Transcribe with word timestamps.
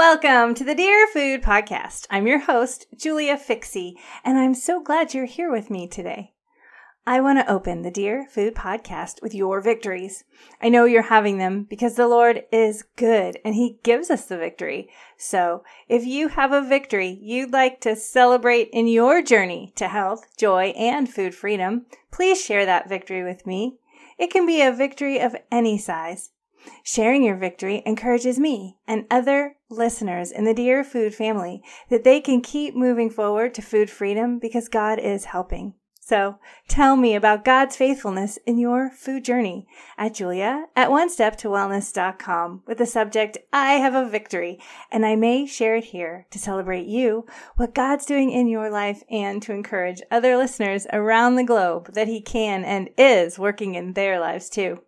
Welcome 0.00 0.54
to 0.54 0.64
the 0.64 0.74
Dear 0.74 1.06
Food 1.08 1.42
Podcast. 1.42 2.06
I'm 2.08 2.26
your 2.26 2.38
host, 2.38 2.86
Julia 2.96 3.36
Fikse, 3.36 3.92
and 4.24 4.38
I'm 4.38 4.54
so 4.54 4.82
glad 4.82 5.12
you're 5.12 5.26
here 5.26 5.52
with 5.52 5.68
me 5.68 5.86
today. 5.86 6.32
I 7.06 7.20
want 7.20 7.38
to 7.38 7.52
open 7.52 7.82
the 7.82 7.90
Dear 7.90 8.26
Food 8.26 8.54
Podcast 8.54 9.20
with 9.20 9.34
your 9.34 9.60
victories. 9.60 10.24
I 10.58 10.70
know 10.70 10.86
you're 10.86 11.02
having 11.02 11.36
them 11.36 11.64
because 11.64 11.96
the 11.96 12.08
Lord 12.08 12.44
is 12.50 12.86
good 12.96 13.40
and 13.44 13.54
He 13.54 13.78
gives 13.82 14.08
us 14.08 14.24
the 14.24 14.38
victory. 14.38 14.88
So 15.18 15.64
if 15.86 16.06
you 16.06 16.28
have 16.28 16.52
a 16.52 16.66
victory 16.66 17.18
you'd 17.20 17.52
like 17.52 17.82
to 17.82 17.94
celebrate 17.94 18.70
in 18.72 18.88
your 18.88 19.20
journey 19.20 19.70
to 19.76 19.86
health, 19.86 20.24
joy, 20.38 20.68
and 20.78 21.12
food 21.12 21.34
freedom, 21.34 21.84
please 22.10 22.42
share 22.42 22.64
that 22.64 22.88
victory 22.88 23.22
with 23.22 23.46
me. 23.46 23.76
It 24.18 24.30
can 24.30 24.46
be 24.46 24.62
a 24.62 24.72
victory 24.72 25.20
of 25.20 25.36
any 25.52 25.76
size. 25.76 26.30
Sharing 26.82 27.22
your 27.22 27.36
victory 27.36 27.82
encourages 27.86 28.38
me 28.38 28.76
and 28.86 29.06
other 29.10 29.56
listeners 29.68 30.30
in 30.30 30.44
the 30.44 30.54
Dear 30.54 30.84
Food 30.84 31.14
family 31.14 31.62
that 31.88 32.04
they 32.04 32.20
can 32.20 32.40
keep 32.40 32.74
moving 32.74 33.10
forward 33.10 33.54
to 33.54 33.62
food 33.62 33.90
freedom 33.90 34.38
because 34.38 34.68
God 34.68 34.98
is 34.98 35.26
helping. 35.26 35.74
So 36.10 36.40
tell 36.66 36.96
me 36.96 37.14
about 37.14 37.44
God's 37.44 37.76
faithfulness 37.76 38.36
in 38.44 38.58
your 38.58 38.90
food 38.90 39.24
journey 39.24 39.68
at 39.96 40.14
Julia 40.14 40.66
at 40.74 40.90
one 40.90 41.08
step 41.08 41.36
to 41.36 41.48
wellness.com 41.48 42.64
with 42.66 42.78
the 42.78 42.86
subject, 42.86 43.38
I 43.52 43.74
have 43.74 43.94
a 43.94 44.08
victory, 44.08 44.58
and 44.90 45.06
I 45.06 45.14
may 45.14 45.46
share 45.46 45.76
it 45.76 45.84
here 45.84 46.26
to 46.32 46.38
celebrate 46.40 46.86
you, 46.86 47.26
what 47.54 47.76
God's 47.76 48.06
doing 48.06 48.32
in 48.32 48.48
your 48.48 48.70
life, 48.70 49.04
and 49.08 49.40
to 49.42 49.52
encourage 49.52 50.02
other 50.10 50.36
listeners 50.36 50.84
around 50.92 51.36
the 51.36 51.44
globe 51.44 51.92
that 51.92 52.08
He 52.08 52.20
can 52.20 52.64
and 52.64 52.90
is 52.98 53.38
working 53.38 53.76
in 53.76 53.92
their 53.92 54.18
lives 54.18 54.50
too. 54.50 54.80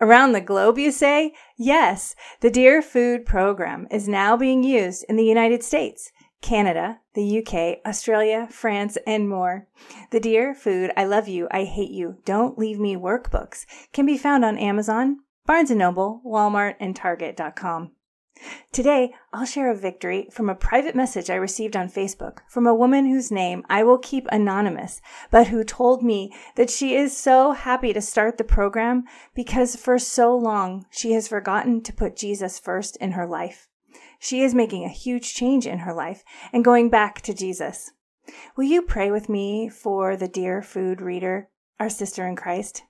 Around 0.00 0.32
the 0.32 0.40
globe, 0.40 0.78
you 0.78 0.92
say? 0.92 1.34
Yes, 1.58 2.14
the 2.40 2.50
Dear 2.50 2.80
Food 2.80 3.26
program 3.26 3.86
is 3.90 4.08
now 4.08 4.34
being 4.34 4.64
used 4.64 5.04
in 5.10 5.16
the 5.16 5.24
United 5.24 5.62
States, 5.62 6.10
Canada, 6.40 7.00
the 7.12 7.38
UK, 7.38 7.86
Australia, 7.86 8.48
France, 8.50 8.96
and 9.06 9.28
more. 9.28 9.66
The 10.10 10.20
Dear 10.20 10.54
Food 10.54 10.90
I 10.96 11.04
Love 11.04 11.28
You, 11.28 11.48
I 11.50 11.64
Hate 11.64 11.90
You, 11.90 12.16
Don't 12.24 12.58
Leave 12.58 12.80
Me 12.80 12.96
workbooks 12.96 13.66
can 13.92 14.06
be 14.06 14.16
found 14.16 14.42
on 14.42 14.56
Amazon, 14.56 15.18
Barnes 15.44 15.70
& 15.70 15.72
Noble, 15.72 16.22
Walmart, 16.24 16.76
and 16.80 16.96
Target.com. 16.96 17.90
Today, 18.72 19.14
I'll 19.32 19.44
share 19.44 19.70
a 19.70 19.76
victory 19.76 20.28
from 20.30 20.48
a 20.48 20.54
private 20.54 20.94
message 20.94 21.28
I 21.28 21.34
received 21.34 21.76
on 21.76 21.88
Facebook 21.88 22.38
from 22.48 22.66
a 22.66 22.74
woman 22.74 23.06
whose 23.06 23.30
name 23.30 23.64
I 23.68 23.82
will 23.82 23.98
keep 23.98 24.26
anonymous, 24.30 25.00
but 25.30 25.48
who 25.48 25.64
told 25.64 26.02
me 26.02 26.32
that 26.56 26.70
she 26.70 26.94
is 26.94 27.16
so 27.16 27.52
happy 27.52 27.92
to 27.92 28.00
start 28.00 28.38
the 28.38 28.44
program 28.44 29.04
because 29.34 29.76
for 29.76 29.98
so 29.98 30.36
long 30.36 30.86
she 30.90 31.12
has 31.12 31.28
forgotten 31.28 31.82
to 31.82 31.92
put 31.92 32.16
Jesus 32.16 32.58
first 32.58 32.96
in 32.96 33.12
her 33.12 33.26
life. 33.26 33.68
She 34.18 34.42
is 34.42 34.54
making 34.54 34.84
a 34.84 34.88
huge 34.88 35.34
change 35.34 35.66
in 35.66 35.80
her 35.80 35.92
life 35.92 36.22
and 36.52 36.64
going 36.64 36.90
back 36.90 37.20
to 37.22 37.34
Jesus. 37.34 37.92
Will 38.56 38.64
you 38.64 38.82
pray 38.82 39.10
with 39.10 39.28
me 39.28 39.68
for 39.68 40.16
the 40.16 40.28
dear 40.28 40.62
food 40.62 41.00
reader, 41.00 41.48
our 41.78 41.88
sister 41.88 42.26
in 42.26 42.36
Christ? 42.36 42.84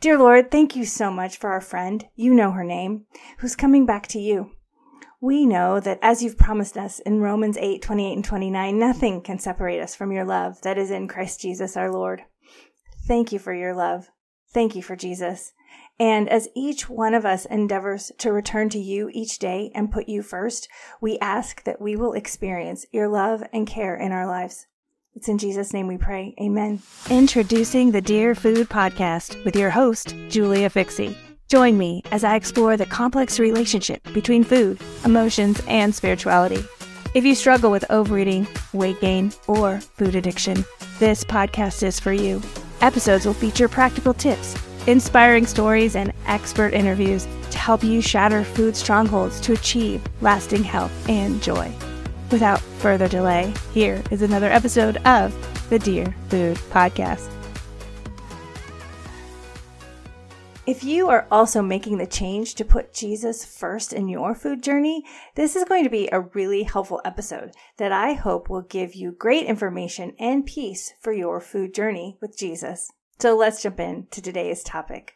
Dear 0.00 0.18
Lord, 0.18 0.50
thank 0.50 0.76
you 0.76 0.84
so 0.84 1.10
much 1.10 1.36
for 1.36 1.50
our 1.50 1.60
friend, 1.60 2.06
you 2.14 2.32
know 2.32 2.52
her 2.52 2.64
name, 2.64 3.06
who's 3.38 3.56
coming 3.56 3.84
back 3.84 4.06
to 4.08 4.18
you. 4.18 4.52
We 5.20 5.46
know 5.46 5.80
that 5.80 5.98
as 6.00 6.22
you've 6.22 6.38
promised 6.38 6.76
us 6.76 7.00
in 7.00 7.20
Romans 7.20 7.56
8, 7.56 7.82
28 7.82 8.12
and 8.12 8.24
29, 8.24 8.78
nothing 8.78 9.20
can 9.20 9.38
separate 9.38 9.80
us 9.80 9.94
from 9.94 10.12
your 10.12 10.24
love 10.24 10.60
that 10.62 10.78
is 10.78 10.92
in 10.92 11.08
Christ 11.08 11.40
Jesus 11.40 11.76
our 11.76 11.90
Lord. 11.90 12.22
Thank 13.06 13.32
you 13.32 13.38
for 13.38 13.52
your 13.52 13.74
love. 13.74 14.08
Thank 14.52 14.76
you 14.76 14.82
for 14.82 14.94
Jesus. 14.94 15.52
And 15.98 16.28
as 16.28 16.48
each 16.54 16.88
one 16.88 17.14
of 17.14 17.26
us 17.26 17.44
endeavors 17.46 18.12
to 18.18 18.32
return 18.32 18.68
to 18.70 18.78
you 18.78 19.10
each 19.12 19.40
day 19.40 19.72
and 19.74 19.90
put 19.90 20.08
you 20.08 20.22
first, 20.22 20.68
we 21.00 21.18
ask 21.18 21.64
that 21.64 21.80
we 21.80 21.96
will 21.96 22.12
experience 22.12 22.86
your 22.92 23.08
love 23.08 23.42
and 23.52 23.66
care 23.66 23.96
in 23.96 24.12
our 24.12 24.26
lives. 24.26 24.66
It's 25.14 25.28
in 25.28 25.38
Jesus' 25.38 25.72
name 25.72 25.88
we 25.88 25.98
pray. 25.98 26.36
Amen. 26.40 26.80
Introducing 27.10 27.90
the 27.90 28.00
Dear 28.00 28.36
Food 28.36 28.68
Podcast 28.68 29.44
with 29.44 29.56
your 29.56 29.70
host, 29.70 30.14
Julia 30.28 30.70
Fikse. 30.70 31.16
Join 31.48 31.78
me 31.78 32.02
as 32.12 32.24
I 32.24 32.36
explore 32.36 32.76
the 32.76 32.84
complex 32.84 33.38
relationship 33.38 34.02
between 34.12 34.44
food, 34.44 34.78
emotions, 35.06 35.62
and 35.66 35.94
spirituality. 35.94 36.62
If 37.14 37.24
you 37.24 37.34
struggle 37.34 37.70
with 37.70 37.90
overeating, 37.90 38.46
weight 38.74 39.00
gain, 39.00 39.32
or 39.46 39.80
food 39.80 40.14
addiction, 40.14 40.62
this 40.98 41.24
podcast 41.24 41.82
is 41.82 41.98
for 41.98 42.12
you. 42.12 42.42
Episodes 42.82 43.24
will 43.24 43.32
feature 43.32 43.66
practical 43.66 44.12
tips, 44.12 44.56
inspiring 44.86 45.46
stories, 45.46 45.96
and 45.96 46.12
expert 46.26 46.74
interviews 46.74 47.26
to 47.50 47.56
help 47.56 47.82
you 47.82 48.02
shatter 48.02 48.44
food 48.44 48.76
strongholds 48.76 49.40
to 49.40 49.54
achieve 49.54 50.02
lasting 50.20 50.62
health 50.62 50.92
and 51.08 51.42
joy. 51.42 51.72
Without 52.30 52.60
further 52.60 53.08
delay, 53.08 53.54
here 53.72 54.02
is 54.10 54.20
another 54.20 54.50
episode 54.50 54.98
of 55.06 55.34
the 55.70 55.78
Dear 55.78 56.14
Food 56.28 56.58
Podcast. 56.70 57.37
If 60.68 60.84
you 60.84 61.08
are 61.08 61.26
also 61.30 61.62
making 61.62 61.96
the 61.96 62.06
change 62.06 62.54
to 62.56 62.62
put 62.62 62.92
Jesus 62.92 63.42
first 63.42 63.94
in 63.94 64.06
your 64.06 64.34
food 64.34 64.62
journey, 64.62 65.02
this 65.34 65.56
is 65.56 65.64
going 65.64 65.82
to 65.84 65.88
be 65.88 66.10
a 66.12 66.20
really 66.20 66.64
helpful 66.64 67.00
episode 67.06 67.52
that 67.78 67.90
I 67.90 68.12
hope 68.12 68.50
will 68.50 68.60
give 68.60 68.94
you 68.94 69.12
great 69.12 69.46
information 69.46 70.12
and 70.18 70.44
peace 70.44 70.92
for 71.00 71.10
your 71.10 71.40
food 71.40 71.72
journey 71.72 72.18
with 72.20 72.36
Jesus. 72.36 72.90
So 73.18 73.34
let's 73.34 73.62
jump 73.62 73.80
in 73.80 74.08
to 74.10 74.20
today's 74.20 74.62
topic. 74.62 75.14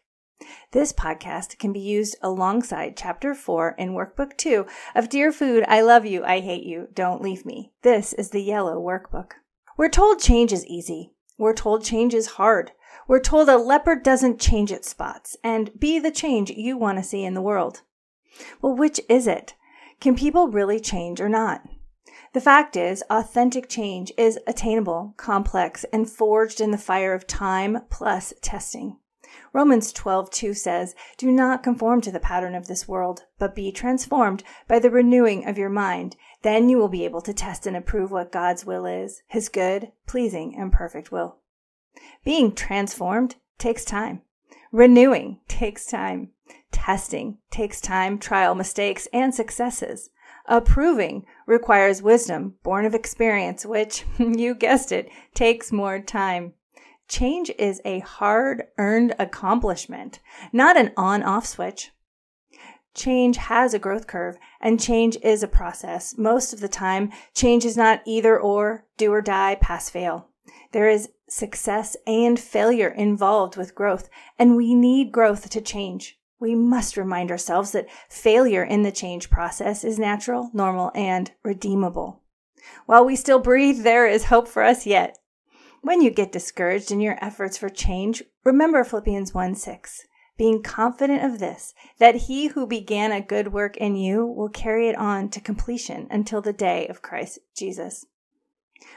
This 0.71 0.91
podcast 0.91 1.59
can 1.59 1.71
be 1.71 1.81
used 1.81 2.17
alongside 2.23 2.97
chapter 2.97 3.35
4 3.35 3.75
in 3.77 3.91
workbook 3.91 4.39
2 4.39 4.65
of 4.95 5.11
Dear 5.11 5.33
Food, 5.33 5.67
I 5.69 5.83
Love 5.83 6.07
You, 6.07 6.25
I 6.25 6.41
Hate 6.41 6.65
You, 6.65 6.89
Don't 6.95 7.21
Leave 7.21 7.45
Me. 7.45 7.73
This 7.83 8.15
is 8.15 8.31
the 8.31 8.43
yellow 8.43 8.81
workbook. 8.81 9.33
We're 9.77 9.91
told 9.91 10.19
change 10.19 10.51
is 10.51 10.65
easy. 10.65 11.13
We're 11.37 11.53
told 11.53 11.85
change 11.85 12.15
is 12.15 12.39
hard. 12.39 12.73
We're 13.09 13.21
told 13.21 13.49
a 13.49 13.57
leopard 13.57 14.03
doesn't 14.03 14.41
change 14.41 14.71
its 14.71 14.89
spots 14.89 15.37
and 15.43 15.79
be 15.79 15.99
the 15.99 16.11
change 16.11 16.51
you 16.51 16.77
want 16.77 16.99
to 16.99 17.05
see 17.05 17.25
in 17.25 17.35
the 17.35 17.43
world. 17.43 17.83
Well, 18.61 18.75
which 18.75 19.01
is 19.09 19.27
it? 19.27 19.55
Can 20.01 20.17
people 20.17 20.49
really 20.49 20.81
change 20.81 21.21
or 21.21 21.29
not? 21.29 21.63
The 22.33 22.41
fact 22.41 22.77
is, 22.77 23.05
authentic 23.11 23.69
change 23.69 24.11
is 24.17 24.39
attainable, 24.47 25.15
complex, 25.17 25.85
and 25.93 26.09
forged 26.09 26.61
in 26.61 26.71
the 26.71 26.79
fire 26.79 27.13
of 27.13 27.27
time 27.27 27.83
plus 27.91 28.33
testing. 28.41 28.97
Romans 29.53 29.93
12:2 29.93 30.55
says, 30.55 30.95
"Do 31.19 31.31
not 31.31 31.63
conform 31.63 32.01
to 32.03 32.11
the 32.11 32.21
pattern 32.21 32.55
of 32.55 32.67
this 32.67 32.89
world, 32.89 33.27
but 33.39 33.55
be 33.55 33.71
transformed 33.71 34.43
by 34.67 34.79
the 34.79 34.91
renewing 34.91 35.47
of 35.47 35.59
your 35.59 35.69
mind. 35.69 36.17
Then 36.43 36.69
you 36.69 36.79
will 36.79 36.89
be 36.89 37.05
able 37.05 37.21
to 37.23 37.35
test 37.35 37.67
and 37.67 37.77
approve 37.77 38.11
what 38.11 38.33
God's 38.33 38.65
will 38.65 38.87
is, 38.87 39.23
his 39.29 39.49
good, 39.49 39.93
pleasing, 40.07 40.57
and 40.57 40.73
perfect 40.73 41.13
will." 41.13 41.37
Being 42.25 42.55
transformed 42.55 43.37
takes 43.59 43.85
time. 43.85 44.23
Renewing 44.71 45.41
takes 45.49 45.87
time. 45.87 46.31
Testing 46.71 47.39
takes 47.51 47.81
time, 47.81 48.19
trial, 48.19 48.55
mistakes, 48.55 49.07
and 49.13 49.35
successes. 49.35 50.11
Approving 50.47 51.25
requires 51.47 52.03
wisdom 52.03 52.55
born 52.63 52.85
of 52.85 52.95
experience, 52.95 53.65
which, 53.65 54.05
you 54.19 54.55
guessed 54.55 54.91
it, 54.91 55.11
takes 55.35 55.71
more 55.71 56.01
time. 56.01 56.55
Change 57.09 57.51
is 57.59 57.81
a 57.85 58.01
hard 58.01 58.65
earned 58.79 59.15
accomplishment, 59.19 60.21
not 60.53 60.77
an 60.77 60.93
on 60.97 61.23
off 61.23 61.47
switch. 61.47 61.91
Change 62.95 63.37
has 63.37 63.75
a 63.75 63.79
growth 63.79 64.07
curve 64.07 64.37
and 64.61 64.81
change 64.81 65.17
is 65.23 65.43
a 65.43 65.49
process. 65.49 66.17
Most 66.19 66.53
of 66.53 66.61
the 66.61 66.69
time, 66.69 67.11
change 67.35 67.65
is 67.65 67.77
not 67.77 68.03
either 68.07 68.39
or, 68.39 68.87
do 68.97 69.13
or 69.13 69.21
die, 69.21 69.57
pass 69.57 69.89
fail. 69.89 70.29
There 70.73 70.89
is 70.89 71.11
success 71.29 71.97
and 72.07 72.39
failure 72.39 72.89
involved 72.89 73.57
with 73.57 73.75
growth, 73.75 74.09
and 74.39 74.57
we 74.57 74.75
need 74.75 75.13
growth 75.13 75.49
to 75.51 75.61
change. 75.61 76.19
We 76.41 76.55
must 76.55 76.97
remind 76.97 77.31
ourselves 77.31 77.73
that 77.73 77.89
failure 78.09 78.65
in 78.65 78.83
the 78.83 78.91
change 78.91 79.31
process 79.31 79.85
is 79.85 79.99
natural, 79.99 80.51
normal, 80.53 80.91
and 80.95 81.31
redeemable. 81.45 82.23
While 82.87 83.05
we 83.05 83.17
still 83.17 83.39
breathe, 83.39 83.83
there 83.83 84.07
is 84.07 84.25
hope 84.25 84.49
for 84.49 84.63
us 84.63 84.87
yet. 84.87 85.19
When 85.83 86.01
you 86.01 86.11
get 86.11 86.33
discouraged 86.33 86.91
in 86.91 87.01
your 87.01 87.19
efforts 87.25 87.59
for 87.59 87.69
change, 87.69 88.23
remember 88.45 88.83
Philippians 88.85 89.35
1 89.35 89.55
6. 89.55 90.07
Being 90.37 90.63
confident 90.63 91.23
of 91.23 91.39
this, 91.39 91.75
that 91.99 92.27
he 92.27 92.49
who 92.49 92.67
began 92.67 93.13
a 93.13 93.21
good 93.21 93.53
work 93.53 93.77
in 93.77 93.97
you 93.97 94.27
will 94.27 94.49
carry 94.49 94.89
it 94.89 94.97
on 94.97 95.29
to 95.31 95.41
completion 95.41 96.09
until 96.11 96.41
the 96.41 96.53
day 96.53 96.87
of 96.89 97.03
Christ 97.03 97.39
Jesus. 97.55 98.07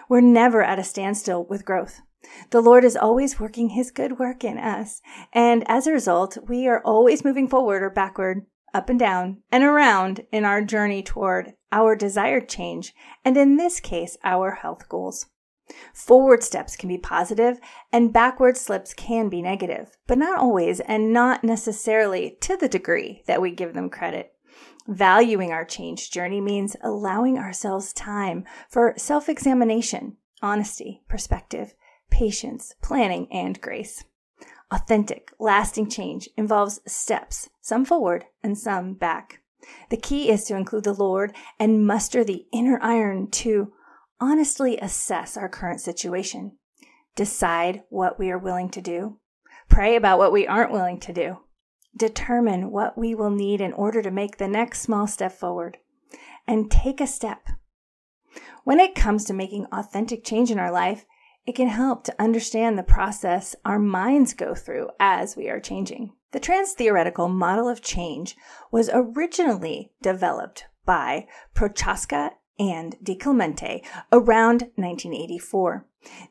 We're 0.10 0.22
never 0.22 0.64
at 0.64 0.80
a 0.80 0.84
standstill 0.84 1.46
with 1.46 1.66
growth. 1.66 2.02
The 2.50 2.62
Lord 2.62 2.84
is 2.84 2.96
always 2.96 3.40
working 3.40 3.70
his 3.70 3.92
good 3.92 4.18
work 4.18 4.44
in 4.44 4.58
us. 4.58 5.02
And 5.32 5.64
as 5.68 5.88
a 5.88 5.92
result, 5.92 6.38
we 6.48 6.68
are 6.68 6.82
always 6.84 7.24
moving 7.24 7.48
forward 7.48 7.84
or 7.84 7.90
backward, 7.90 8.46
up 8.74 8.90
and 8.90 9.00
down, 9.00 9.42
and 9.52 9.64
around 9.64 10.26
in 10.32 10.44
our 10.44 10.62
journey 10.62 11.02
toward 11.02 11.54
our 11.72 11.96
desired 11.96 12.50
change, 12.50 12.94
and 13.24 13.38
in 13.38 13.58
this 13.58 13.80
case, 13.80 14.18
our 14.24 14.52
health 14.52 14.90
goals. 14.90 15.28
Forward 15.94 16.44
steps 16.44 16.76
can 16.76 16.90
be 16.90 16.98
positive 16.98 17.60
and 17.92 18.14
backward 18.14 18.56
slips 18.56 18.94
can 18.94 19.30
be 19.30 19.42
negative, 19.42 19.98
but 20.06 20.20
not 20.20 20.38
always 20.38 20.80
and 20.82 21.12
not 21.12 21.44
necessarily 21.44 22.38
to 22.42 22.56
the 22.56 22.70
degree 22.70 23.24
that 23.26 23.42
we 23.42 23.50
give 23.50 23.74
them 23.74 23.90
credit. 23.90 24.35
Valuing 24.88 25.52
our 25.52 25.66
change 25.66 26.12
journey 26.12 26.40
means 26.40 26.76
allowing 26.84 27.40
ourselves 27.40 27.92
time 27.92 28.46
for 28.70 28.94
self 28.98 29.28
examination, 29.28 30.18
honesty, 30.44 31.02
perspective, 31.10 31.74
patience, 32.12 32.76
planning, 32.84 33.28
and 33.32 33.60
grace. 33.62 34.04
Authentic, 34.72 35.32
lasting 35.40 35.90
change 35.90 36.30
involves 36.38 36.82
steps, 36.86 37.50
some 37.62 37.84
forward 37.84 38.26
and 38.44 38.58
some 38.58 38.94
back. 38.94 39.42
The 39.90 39.98
key 39.98 40.30
is 40.30 40.44
to 40.46 40.56
include 40.56 40.84
the 40.84 40.94
Lord 40.94 41.36
and 41.60 41.86
muster 41.86 42.24
the 42.24 42.46
inner 42.54 42.80
iron 42.82 43.32
to 43.32 43.74
honestly 44.20 44.78
assess 44.78 45.36
our 45.36 45.50
current 45.50 45.82
situation, 45.82 46.58
decide 47.16 47.84
what 47.90 48.20
we 48.20 48.30
are 48.30 48.38
willing 48.38 48.70
to 48.70 48.82
do, 48.82 49.20
pray 49.68 49.96
about 49.96 50.20
what 50.20 50.32
we 50.32 50.46
aren't 50.46 50.72
willing 50.72 51.00
to 51.02 51.14
do, 51.14 51.40
determine 51.98 52.72
what 52.72 52.98
we 52.98 53.16
will 53.16 53.30
need 53.30 53.62
in 53.62 53.74
order 53.74 54.02
to 54.02 54.12
make 54.12 54.38
the 54.38 54.48
next 54.48 54.82
small 54.82 55.08
step 55.08 55.32
forward, 55.32 55.78
and 56.48 56.70
take 56.70 57.00
a 57.00 57.08
step. 57.08 57.48
When 58.64 58.80
it 58.80 58.96
comes 58.96 59.26
to 59.26 59.34
making 59.34 59.68
authentic 59.72 60.24
change 60.24 60.52
in 60.52 60.60
our 60.60 60.72
life, 60.72 61.06
it 61.46 61.56
can 61.56 61.68
help 61.68 62.04
to 62.06 62.22
understand 62.22 62.78
the 62.78 62.84
process 62.84 63.56
our 63.64 63.80
minds 63.80 64.34
go 64.34 64.56
through 64.56 64.90
as 65.00 65.38
we 65.38 65.48
are 65.48 65.60
changing. 65.60 66.14
The 66.32 66.40
trans 66.40 66.74
theoretical 66.74 67.30
model 67.30 67.70
of 67.70 67.82
change 67.82 68.36
was 68.72 68.90
originally 68.92 69.92
developed 70.02 70.66
by 70.86 71.28
Prochaska 71.54 72.32
and 72.60 72.96
DiClemente 73.04 73.84
around 74.12 74.70
1984. 74.76 75.86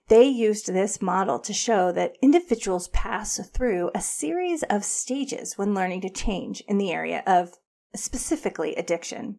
They 0.09 0.25
used 0.25 0.69
this 0.69 1.03
model 1.03 1.39
to 1.41 1.53
show 1.53 1.91
that 1.93 2.17
individuals 2.23 2.89
pass 2.89 3.39
through 3.49 3.91
a 3.95 4.01
series 4.01 4.63
of 4.65 4.85
stages 4.85 5.59
when 5.59 5.75
learning 5.75 6.03
to 6.03 6.11
change 6.11 6.63
in 6.69 6.79
the 6.79 6.93
area 6.93 7.23
of 7.27 7.59
specifically 7.95 8.75
addiction. 8.77 9.39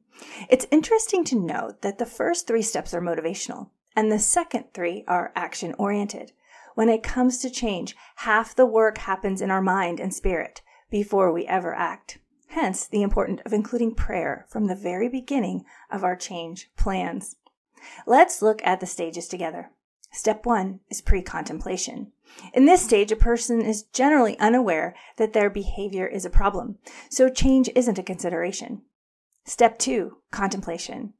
It's 0.49 0.67
interesting 0.71 1.23
to 1.25 1.39
note 1.39 1.81
that 1.81 1.97
the 1.97 2.05
first 2.05 2.47
three 2.47 2.61
steps 2.61 2.93
are 2.93 3.01
motivational 3.01 3.69
and 3.95 4.11
the 4.11 4.19
second 4.19 4.73
three 4.73 5.03
are 5.07 5.31
action 5.35 5.73
oriented. 5.77 6.31
When 6.75 6.89
it 6.89 7.03
comes 7.03 7.37
to 7.39 7.49
change, 7.49 7.95
half 8.17 8.55
the 8.55 8.65
work 8.65 8.97
happens 8.99 9.41
in 9.41 9.51
our 9.51 9.61
mind 9.61 9.99
and 9.99 10.13
spirit 10.13 10.61
before 10.89 11.31
we 11.31 11.47
ever 11.47 11.73
act. 11.73 12.19
Hence, 12.55 12.87
the 12.87 13.01
importance 13.01 13.41
of 13.45 13.51
including 13.51 13.93
prayer 13.93 14.45
from 14.47 14.67
the 14.67 14.75
very 14.75 15.09
beginning 15.09 15.65
of 15.91 16.05
our 16.05 16.15
change 16.15 16.71
plans. 16.77 17.35
Let's 18.07 18.41
look 18.41 18.61
at 18.63 18.79
the 18.79 18.85
stages 18.85 19.27
together. 19.27 19.71
Step 20.13 20.45
one 20.45 20.79
is 20.89 21.01
pre 21.01 21.21
contemplation. 21.21 22.13
In 22.53 22.63
this 22.63 22.81
stage, 22.81 23.11
a 23.11 23.17
person 23.17 23.61
is 23.61 23.83
generally 23.83 24.39
unaware 24.39 24.95
that 25.17 25.33
their 25.33 25.49
behavior 25.49 26.07
is 26.07 26.23
a 26.23 26.29
problem, 26.29 26.77
so 27.09 27.27
change 27.27 27.69
isn't 27.75 27.99
a 27.99 28.03
consideration. 28.03 28.83
Step 29.43 29.77
two, 29.77 30.19
contemplation. 30.31 31.13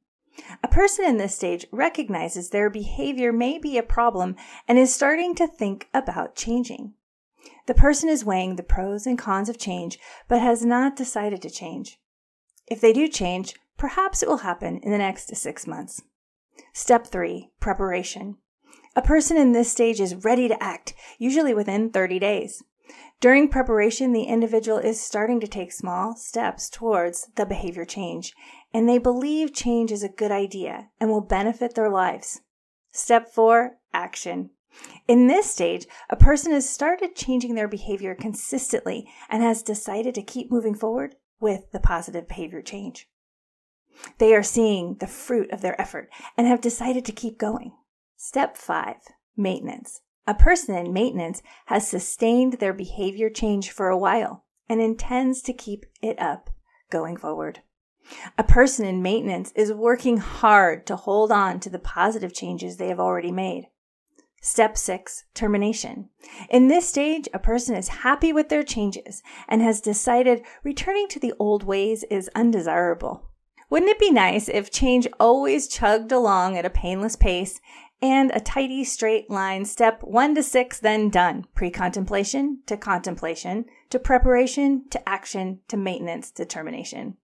A 0.64 0.68
person 0.68 1.04
in 1.04 1.18
this 1.18 1.34
stage 1.34 1.66
recognizes 1.70 2.48
their 2.48 2.70
behavior 2.70 3.30
may 3.30 3.58
be 3.58 3.76
a 3.76 3.82
problem 3.82 4.36
and 4.66 4.78
is 4.78 4.94
starting 4.94 5.34
to 5.34 5.46
think 5.46 5.90
about 5.92 6.34
changing. 6.34 6.94
The 7.66 7.74
person 7.74 8.08
is 8.08 8.24
weighing 8.24 8.56
the 8.56 8.62
pros 8.62 9.06
and 9.06 9.18
cons 9.18 9.48
of 9.48 9.58
change, 9.58 9.98
but 10.28 10.40
has 10.40 10.64
not 10.64 10.96
decided 10.96 11.42
to 11.42 11.50
change. 11.50 11.98
If 12.68 12.80
they 12.80 12.92
do 12.92 13.08
change, 13.08 13.54
perhaps 13.76 14.22
it 14.22 14.28
will 14.28 14.38
happen 14.38 14.78
in 14.82 14.92
the 14.92 14.98
next 14.98 15.34
six 15.36 15.66
months. 15.66 16.02
Step 16.72 17.06
three, 17.06 17.50
preparation. 17.60 18.36
A 18.94 19.02
person 19.02 19.36
in 19.36 19.52
this 19.52 19.70
stage 19.70 20.00
is 20.00 20.24
ready 20.24 20.48
to 20.48 20.62
act, 20.62 20.94
usually 21.18 21.52
within 21.52 21.90
30 21.90 22.18
days. 22.18 22.62
During 23.20 23.48
preparation, 23.48 24.12
the 24.12 24.24
individual 24.24 24.78
is 24.78 25.00
starting 25.00 25.40
to 25.40 25.48
take 25.48 25.72
small 25.72 26.14
steps 26.16 26.70
towards 26.70 27.28
the 27.34 27.46
behavior 27.46 27.84
change, 27.84 28.34
and 28.72 28.88
they 28.88 28.98
believe 28.98 29.52
change 29.54 29.90
is 29.90 30.02
a 30.02 30.08
good 30.08 30.30
idea 30.30 30.90
and 31.00 31.10
will 31.10 31.20
benefit 31.20 31.74
their 31.74 31.90
lives. 31.90 32.40
Step 32.92 33.32
four, 33.32 33.78
action. 33.92 34.50
In 35.08 35.28
this 35.28 35.50
stage, 35.50 35.86
a 36.10 36.16
person 36.16 36.52
has 36.52 36.68
started 36.68 37.14
changing 37.14 37.54
their 37.54 37.68
behavior 37.68 38.14
consistently 38.14 39.08
and 39.28 39.42
has 39.42 39.62
decided 39.62 40.14
to 40.16 40.22
keep 40.22 40.50
moving 40.50 40.74
forward 40.74 41.14
with 41.40 41.70
the 41.72 41.80
positive 41.80 42.26
behavior 42.26 42.62
change. 42.62 43.08
They 44.18 44.34
are 44.34 44.42
seeing 44.42 44.96
the 44.96 45.06
fruit 45.06 45.50
of 45.50 45.60
their 45.60 45.80
effort 45.80 46.10
and 46.36 46.46
have 46.46 46.60
decided 46.60 47.04
to 47.06 47.12
keep 47.12 47.38
going. 47.38 47.72
Step 48.16 48.56
five, 48.56 48.96
maintenance. 49.36 50.00
A 50.26 50.34
person 50.34 50.74
in 50.74 50.92
maintenance 50.92 51.42
has 51.66 51.86
sustained 51.86 52.54
their 52.54 52.72
behavior 52.72 53.30
change 53.30 53.70
for 53.70 53.88
a 53.88 53.98
while 53.98 54.44
and 54.68 54.80
intends 54.80 55.40
to 55.42 55.52
keep 55.52 55.86
it 56.02 56.18
up 56.20 56.50
going 56.90 57.16
forward. 57.16 57.60
A 58.36 58.44
person 58.44 58.84
in 58.84 59.02
maintenance 59.02 59.52
is 59.52 59.72
working 59.72 60.18
hard 60.18 60.86
to 60.86 60.96
hold 60.96 61.30
on 61.30 61.60
to 61.60 61.70
the 61.70 61.78
positive 61.78 62.34
changes 62.34 62.76
they 62.76 62.88
have 62.88 63.00
already 63.00 63.32
made. 63.32 63.68
Step 64.46 64.78
six, 64.78 65.24
termination. 65.34 66.08
In 66.48 66.68
this 66.68 66.88
stage, 66.88 67.28
a 67.34 67.38
person 67.40 67.74
is 67.74 67.88
happy 67.88 68.32
with 68.32 68.48
their 68.48 68.62
changes 68.62 69.20
and 69.48 69.60
has 69.60 69.80
decided 69.80 70.44
returning 70.62 71.08
to 71.08 71.18
the 71.18 71.34
old 71.40 71.64
ways 71.64 72.04
is 72.12 72.30
undesirable. 72.32 73.28
Wouldn't 73.70 73.90
it 73.90 73.98
be 73.98 74.12
nice 74.12 74.48
if 74.48 74.70
change 74.70 75.08
always 75.18 75.66
chugged 75.66 76.12
along 76.12 76.56
at 76.56 76.64
a 76.64 76.70
painless 76.70 77.16
pace 77.16 77.60
and 78.00 78.30
a 78.30 78.38
tidy 78.38 78.84
straight 78.84 79.28
line 79.28 79.64
step 79.64 80.00
one 80.04 80.36
to 80.36 80.44
six, 80.44 80.78
then 80.78 81.10
done? 81.10 81.46
Pre 81.56 81.68
contemplation 81.68 82.60
to 82.66 82.76
contemplation 82.76 83.64
to 83.90 83.98
preparation 83.98 84.84
to 84.90 85.08
action 85.08 85.58
to 85.66 85.76
maintenance 85.76 86.30
to 86.30 86.44
termination. 86.44 87.16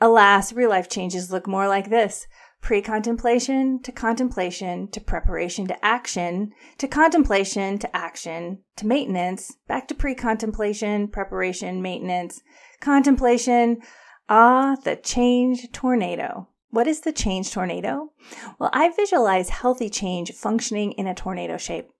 Alas, 0.00 0.52
real 0.52 0.70
life 0.70 0.88
changes 0.88 1.30
look 1.30 1.46
more 1.46 1.68
like 1.68 1.90
this 1.90 2.26
pre 2.64 2.80
contemplation 2.80 3.78
to 3.82 3.92
contemplation 3.92 4.88
to 4.88 4.98
preparation 4.98 5.66
to 5.66 5.84
action 5.84 6.50
to 6.78 6.88
contemplation 6.88 7.78
to 7.78 7.94
action 7.94 8.58
to 8.74 8.86
maintenance, 8.86 9.58
back 9.68 9.86
to 9.86 9.94
pre 9.94 10.14
contemplation, 10.14 11.06
preparation, 11.06 11.82
maintenance, 11.82 12.40
contemplation. 12.80 13.82
Ah, 14.30 14.76
the 14.82 14.96
change 14.96 15.70
tornado. 15.72 16.48
What 16.70 16.86
is 16.86 17.00
the 17.00 17.12
change 17.12 17.52
tornado? 17.52 18.12
Well, 18.58 18.70
I 18.72 18.90
visualize 18.96 19.50
healthy 19.50 19.90
change 19.90 20.32
functioning 20.32 20.92
in 20.92 21.06
a 21.06 21.14
tornado 21.14 21.58
shape. 21.58 21.90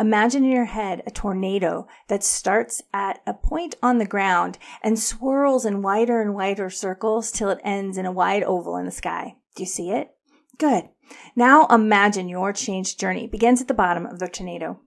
Imagine 0.00 0.44
in 0.44 0.50
your 0.50 0.64
head 0.64 1.04
a 1.06 1.12
tornado 1.12 1.86
that 2.08 2.24
starts 2.24 2.82
at 2.92 3.22
a 3.24 3.34
point 3.34 3.76
on 3.80 3.98
the 3.98 4.04
ground 4.04 4.58
and 4.82 4.98
swirls 4.98 5.64
in 5.64 5.80
wider 5.80 6.20
and 6.20 6.34
wider 6.34 6.70
circles 6.70 7.30
till 7.30 7.50
it 7.50 7.60
ends 7.62 7.96
in 7.96 8.04
a 8.04 8.10
wide 8.10 8.42
oval 8.42 8.76
in 8.76 8.84
the 8.84 8.90
sky. 8.90 9.36
Do 9.54 9.62
you 9.62 9.68
see 9.68 9.90
it? 9.90 10.10
Good. 10.58 10.88
Now 11.36 11.66
imagine 11.66 12.28
your 12.28 12.52
change 12.52 12.96
journey 12.96 13.26
begins 13.26 13.60
at 13.60 13.68
the 13.68 13.74
bottom 13.74 14.06
of 14.06 14.18
the 14.18 14.28
tornado. 14.28 14.80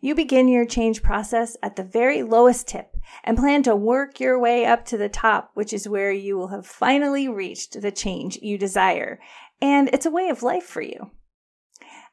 You 0.00 0.14
begin 0.14 0.48
your 0.48 0.64
change 0.64 1.02
process 1.02 1.56
at 1.62 1.76
the 1.76 1.84
very 1.84 2.22
lowest 2.22 2.68
tip 2.68 2.96
and 3.22 3.36
plan 3.36 3.62
to 3.64 3.76
work 3.76 4.18
your 4.18 4.38
way 4.38 4.64
up 4.64 4.84
to 4.86 4.96
the 4.96 5.08
top, 5.08 5.50
which 5.54 5.72
is 5.72 5.88
where 5.88 6.12
you 6.12 6.36
will 6.36 6.48
have 6.48 6.66
finally 6.66 7.28
reached 7.28 7.80
the 7.80 7.90
change 7.90 8.38
you 8.40 8.56
desire. 8.56 9.20
And 9.60 9.90
it's 9.92 10.06
a 10.06 10.10
way 10.10 10.28
of 10.28 10.42
life 10.42 10.64
for 10.64 10.80
you. 10.80 11.10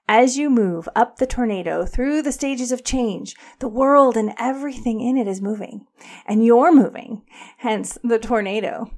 As 0.08 0.38
you 0.38 0.50
move 0.50 0.89
up 0.96 1.18
the 1.18 1.25
tornado 1.25 1.86
through 1.86 2.22
the 2.22 2.34
stages 2.34 2.74
of 2.74 2.84
change, 2.84 3.36
the 3.60 3.70
world 3.70 4.18
and 4.18 4.34
everything 4.38 5.00
in 5.00 5.16
it 5.16 5.27
is 5.27 5.42
moving, 5.42 5.86
and 6.25 6.46
you're 6.46 6.74
moving, 6.74 7.24
hence 7.60 7.98
the 8.04 8.20
tornado. 8.20 8.92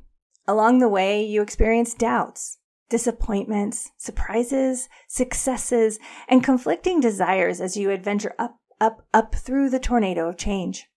Along 0.48 0.80
the 0.80 0.90
way, 0.90 1.24
you 1.24 1.44
experience 1.44 1.94
doubts, 1.94 2.58
disappointments, 2.90 3.92
surprises, 3.98 4.90
successes, 5.08 6.00
and 6.28 6.44
conflicting 6.44 7.00
desires 7.00 7.60
as 7.60 7.78
you 7.78 7.92
adventure 7.92 8.34
up, 8.38 8.60
up, 8.80 9.06
up 9.14 9.36
through 9.36 9.70
the 9.70 9.80
tornado 9.80 10.30
of 10.30 10.38
change. 10.38 10.88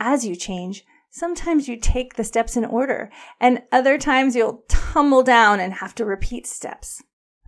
As 0.00 0.26
you 0.26 0.34
change, 0.34 0.84
sometimes 1.10 1.68
you 1.68 1.76
take 1.76 2.14
the 2.14 2.24
steps 2.24 2.56
in 2.56 2.64
order, 2.64 3.10
and 3.40 3.62
other 3.70 3.98
times 3.98 4.34
you'll 4.34 4.64
tumble 4.68 5.22
down 5.22 5.60
and 5.60 5.74
have 5.74 5.94
to 5.96 6.04
repeat 6.04 6.46
steps. 6.46 7.02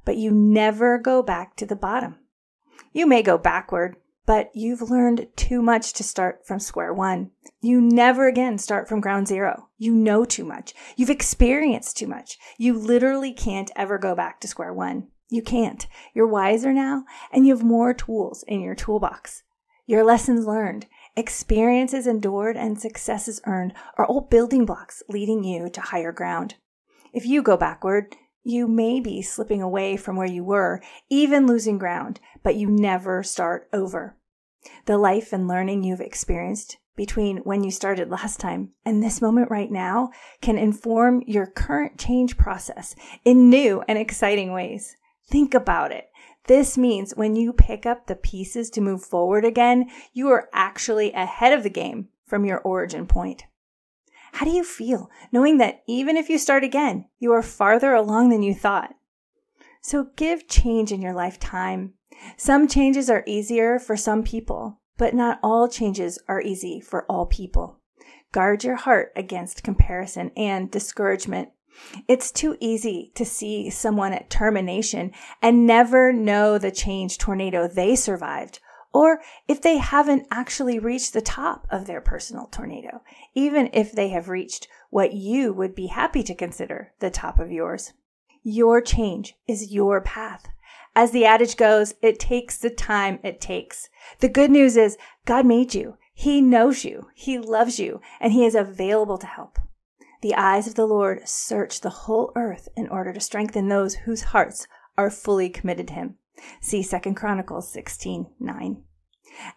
But 0.04 0.16
you 0.16 0.31
never 0.31 0.99
go 0.99 1.23
back 1.23 1.57
to 1.57 1.66
the 1.66 1.76
bottom. 1.76 2.19
You 2.93 3.07
may 3.07 3.23
go 3.23 3.38
backward, 3.38 3.97
but 4.26 4.50
you've 4.54 4.83
learned 4.83 5.26
too 5.37 5.61
much 5.61 5.93
to 5.95 6.04
start 6.04 6.47
from 6.47 6.59
square 6.59 6.93
one. 6.93 7.31
You 7.61 7.81
never 7.81 8.26
again 8.26 8.59
start 8.59 8.88
from 8.88 9.00
ground 9.00 9.28
zero. 9.28 9.69
You 9.78 9.95
know 9.95 10.25
too 10.25 10.45
much. 10.45 10.75
You've 10.97 11.11
experienced 11.11 11.97
too 11.97 12.07
much. 12.07 12.38
You 12.59 12.78
literally 12.78 13.33
can't 13.33 13.71
ever 13.76 13.99
go 13.99 14.14
back 14.14 14.40
to 14.40 14.49
square 14.49 14.73
one. 14.73 15.09
You 15.28 15.43
can't. 15.43 15.87
You're 16.14 16.26
wiser 16.26 16.73
now 16.73 17.04
and 17.33 17.47
you 17.47 17.54
have 17.54 17.64
more 17.64 17.93
tools 17.93 18.45
in 18.47 18.61
your 18.61 18.75
toolbox. 18.75 19.43
Your 19.87 20.04
lessons 20.04 20.47
learned, 20.47 20.87
experiences 21.14 22.07
endured, 22.07 22.57
and 22.57 22.81
successes 22.81 23.40
earned 23.45 23.75
are 23.99 24.07
all 24.07 24.23
building 24.23 24.64
blocks 24.64 25.02
leading 25.09 25.45
you 25.45 25.69
to 25.69 25.81
higher 25.81 26.12
ground. 26.12 26.54
If 27.12 27.26
you 27.26 27.43
go 27.43 27.57
backward, 27.57 28.16
you 28.44 28.68
may 28.68 29.00
be 29.00 29.22
slipping 29.22 29.62
away 29.62 29.96
from 29.96 30.16
where 30.16 30.30
you 30.30 30.44
were, 30.44 30.80
even 31.08 31.46
losing 31.46 31.78
ground, 31.78 32.20
but 32.42 32.54
you 32.54 32.70
never 32.70 33.22
start 33.22 33.68
over. 33.72 34.16
The 34.86 34.98
life 34.98 35.32
and 35.32 35.48
learning 35.48 35.82
you've 35.82 36.00
experienced, 36.00 36.78
between 36.96 37.38
when 37.38 37.64
you 37.64 37.70
started 37.70 38.10
last 38.10 38.38
time 38.38 38.70
and 38.84 39.02
this 39.02 39.20
moment 39.20 39.50
right 39.50 39.70
now 39.70 40.10
can 40.40 40.56
inform 40.56 41.22
your 41.26 41.46
current 41.46 41.98
change 41.98 42.36
process 42.36 42.94
in 43.24 43.50
new 43.50 43.82
and 43.88 43.98
exciting 43.98 44.52
ways. 44.52 44.96
Think 45.28 45.54
about 45.54 45.90
it. 45.90 46.10
This 46.46 46.76
means 46.76 47.16
when 47.16 47.36
you 47.36 47.52
pick 47.52 47.86
up 47.86 48.06
the 48.06 48.14
pieces 48.14 48.68
to 48.70 48.80
move 48.80 49.02
forward 49.02 49.44
again, 49.44 49.90
you 50.12 50.28
are 50.28 50.48
actually 50.52 51.12
ahead 51.12 51.52
of 51.52 51.62
the 51.62 51.70
game 51.70 52.08
from 52.26 52.44
your 52.44 52.58
origin 52.60 53.06
point. 53.06 53.44
How 54.35 54.45
do 54.45 54.50
you 54.50 54.64
feel 54.64 55.12
knowing 55.31 55.59
that 55.59 55.85
even 55.87 56.17
if 56.17 56.29
you 56.29 56.38
start 56.38 56.64
again, 56.64 57.05
you 57.21 57.31
are 57.33 57.41
farther 57.41 57.95
along 57.95 58.31
than 58.31 58.43
you 58.43 58.53
thought? 58.53 58.93
So 59.81 60.09
give 60.17 60.49
change 60.49 60.91
in 60.91 61.00
your 61.00 61.12
lifetime. 61.12 61.95
Some 62.37 62.67
changes 62.67 63.09
are 63.09 63.23
easier 63.29 63.79
for 63.79 63.97
some 63.97 64.25
people, 64.25 64.81
but 64.97 65.14
not 65.14 65.38
all 65.41 65.69
changes 65.69 66.19
are 66.26 66.41
easy 66.41 66.81
for 66.81 67.05
all 67.05 67.26
people. 67.26 67.79
Guard 68.33 68.64
your 68.64 68.75
heart 68.75 69.12
against 69.14 69.62
comparison 69.62 70.33
and 70.37 70.69
discouragement. 70.69 71.50
It's 72.09 72.33
too 72.33 72.57
easy 72.59 73.12
to 73.14 73.25
see 73.25 73.71
someone 73.71 74.12
at 74.12 74.31
termination 74.31 75.12
and 75.43 75.64
never 75.64 76.12
know 76.12 76.59
the 76.59 76.73
change 76.73 77.19
tornado 77.19 77.69
they 77.69 77.95
survived, 77.95 78.59
or 78.94 79.20
if 79.48 79.60
they 79.60 79.78
haven't 79.78 80.26
actually 80.30 80.78
reached 80.78 81.12
the 81.12 81.20
top 81.20 81.66
of 81.68 81.86
their 81.86 82.00
personal 82.00 82.46
tornado, 82.46 83.02
even 83.34 83.68
if 83.72 83.92
they 83.92 84.08
have 84.10 84.28
reached 84.28 84.68
what 84.88 85.12
you 85.12 85.52
would 85.52 85.74
be 85.74 85.88
happy 85.88 86.22
to 86.22 86.34
consider 86.34 86.92
the 87.00 87.10
top 87.10 87.40
of 87.40 87.50
yours. 87.50 87.92
Your 88.44 88.80
change 88.80 89.34
is 89.48 89.72
your 89.72 90.00
path. 90.00 90.46
As 90.94 91.10
the 91.10 91.24
adage 91.24 91.56
goes, 91.56 91.94
it 92.02 92.20
takes 92.20 92.56
the 92.56 92.70
time 92.70 93.18
it 93.24 93.40
takes. 93.40 93.88
The 94.20 94.28
good 94.28 94.52
news 94.52 94.76
is 94.76 94.96
God 95.24 95.44
made 95.44 95.74
you. 95.74 95.96
He 96.14 96.40
knows 96.40 96.84
you. 96.84 97.08
He 97.14 97.36
loves 97.36 97.80
you 97.80 98.00
and 98.20 98.32
he 98.32 98.46
is 98.46 98.54
available 98.54 99.18
to 99.18 99.26
help. 99.26 99.58
The 100.22 100.36
eyes 100.36 100.68
of 100.68 100.76
the 100.76 100.86
Lord 100.86 101.28
search 101.28 101.80
the 101.80 101.90
whole 101.90 102.30
earth 102.36 102.68
in 102.76 102.88
order 102.88 103.12
to 103.12 103.20
strengthen 103.20 103.68
those 103.68 103.94
whose 103.94 104.22
hearts 104.22 104.68
are 104.96 105.10
fully 105.10 105.50
committed 105.50 105.88
to 105.88 105.94
him. 105.94 106.18
See 106.61 106.85
2 106.85 107.14
Chronicles 107.14 107.71
16 107.73 108.26
9. 108.38 108.83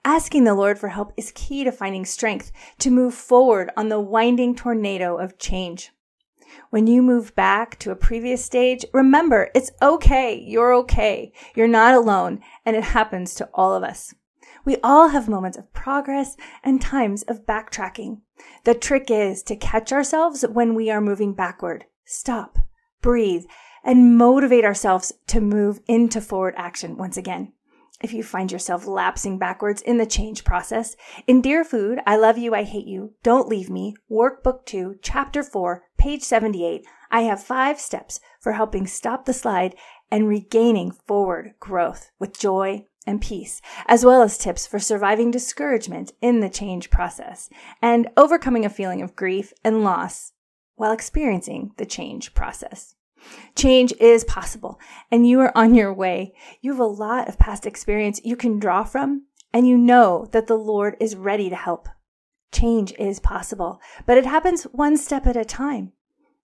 Asking 0.03 0.43
the 0.43 0.55
Lord 0.55 0.79
for 0.79 0.89
help 0.89 1.13
is 1.17 1.31
key 1.35 1.63
to 1.63 1.71
finding 1.71 2.05
strength 2.05 2.51
to 2.79 2.89
move 2.89 3.13
forward 3.13 3.69
on 3.77 3.89
the 3.89 3.99
winding 3.99 4.55
tornado 4.55 5.17
of 5.17 5.37
change. 5.37 5.91
When 6.69 6.87
you 6.87 7.01
move 7.01 7.35
back 7.35 7.77
to 7.79 7.91
a 7.91 7.95
previous 7.95 8.43
stage, 8.43 8.85
remember 8.93 9.49
it's 9.53 9.71
okay. 9.81 10.35
You're 10.35 10.73
okay. 10.75 11.31
You're 11.55 11.67
not 11.67 11.93
alone, 11.93 12.41
and 12.65 12.75
it 12.75 12.83
happens 12.83 13.35
to 13.35 13.49
all 13.53 13.73
of 13.73 13.83
us. 13.83 14.13
We 14.65 14.77
all 14.83 15.09
have 15.09 15.29
moments 15.29 15.57
of 15.57 15.71
progress 15.73 16.35
and 16.63 16.81
times 16.81 17.23
of 17.23 17.45
backtracking. 17.45 18.21
The 18.63 18.73
trick 18.73 19.09
is 19.09 19.43
to 19.43 19.55
catch 19.55 19.93
ourselves 19.93 20.43
when 20.47 20.73
we 20.75 20.89
are 20.89 21.01
moving 21.01 21.33
backward. 21.33 21.85
Stop, 22.05 22.57
breathe, 23.01 23.45
and 23.87 24.17
motivate 24.17 24.65
ourselves 24.65 25.13
to 25.27 25.39
move 25.39 25.79
into 25.87 26.19
forward 26.19 26.53
action 26.57 26.97
once 26.97 27.15
again. 27.15 27.53
If 28.03 28.13
you 28.13 28.21
find 28.21 28.51
yourself 28.51 28.85
lapsing 28.85 29.39
backwards 29.39 29.81
in 29.81 29.97
the 29.97 30.05
change 30.05 30.43
process, 30.43 30.97
in 31.25 31.41
Dear 31.41 31.63
Food, 31.63 31.99
I 32.05 32.17
Love 32.17 32.37
You, 32.37 32.53
I 32.53 32.63
Hate 32.63 32.85
You, 32.85 33.13
Don't 33.23 33.47
Leave 33.47 33.69
Me, 33.69 33.95
Workbook 34.11 34.65
2, 34.65 34.97
Chapter 35.01 35.41
4, 35.41 35.83
page 35.97 36.21
78, 36.21 36.85
I 37.09 37.21
have 37.21 37.41
five 37.41 37.79
steps 37.79 38.19
for 38.41 38.51
helping 38.51 38.85
stop 38.85 39.25
the 39.25 39.33
slide 39.33 39.73
and 40.11 40.27
regaining 40.27 40.91
forward 40.91 41.53
growth 41.61 42.11
with 42.19 42.37
joy 42.37 42.85
and 43.07 43.21
peace, 43.21 43.61
as 43.87 44.03
well 44.03 44.21
as 44.21 44.37
tips 44.37 44.67
for 44.67 44.79
surviving 44.79 45.31
discouragement 45.31 46.11
in 46.21 46.41
the 46.41 46.49
change 46.49 46.89
process 46.89 47.49
and 47.81 48.09
overcoming 48.17 48.65
a 48.65 48.69
feeling 48.69 49.01
of 49.01 49.15
grief 49.15 49.53
and 49.63 49.85
loss 49.85 50.33
while 50.75 50.91
experiencing 50.91 51.71
the 51.77 51.85
change 51.85 52.33
process. 52.33 52.96
Change 53.55 53.93
is 53.99 54.23
possible 54.23 54.79
and 55.11 55.27
you 55.27 55.39
are 55.39 55.51
on 55.55 55.73
your 55.73 55.93
way. 55.93 56.33
You 56.61 56.71
have 56.71 56.79
a 56.79 56.85
lot 56.85 57.27
of 57.27 57.39
past 57.39 57.65
experience 57.65 58.21
you 58.23 58.35
can 58.35 58.59
draw 58.59 58.83
from 58.83 59.25
and 59.53 59.67
you 59.67 59.77
know 59.77 60.27
that 60.31 60.47
the 60.47 60.57
Lord 60.57 60.95
is 60.99 61.15
ready 61.15 61.49
to 61.49 61.55
help. 61.55 61.87
Change 62.51 62.93
is 62.97 63.19
possible, 63.19 63.79
but 64.05 64.17
it 64.17 64.25
happens 64.25 64.63
one 64.63 64.97
step 64.97 65.25
at 65.27 65.35
a 65.35 65.45
time. 65.45 65.93